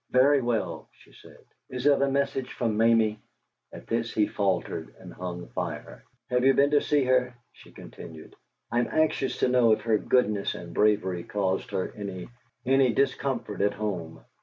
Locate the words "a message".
2.01-2.51